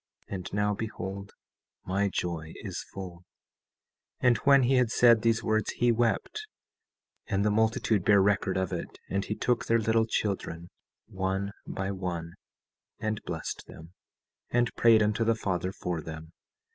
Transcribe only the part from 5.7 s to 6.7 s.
he wept,